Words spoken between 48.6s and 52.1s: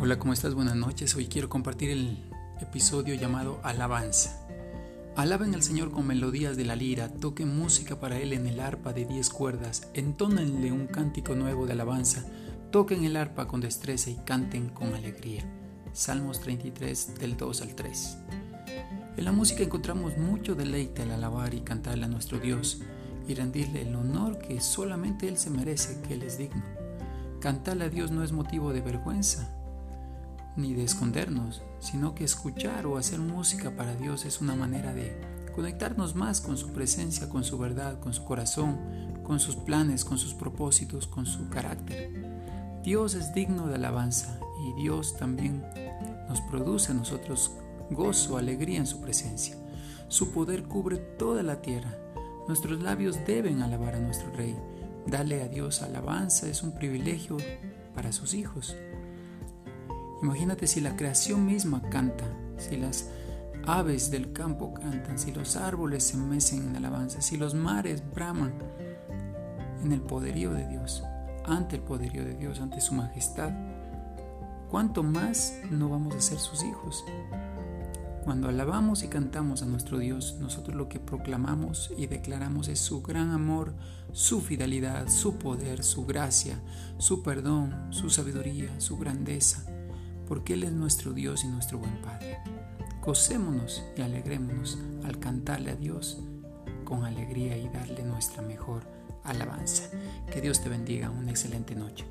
en su presencia. Su poder cubre toda la tierra.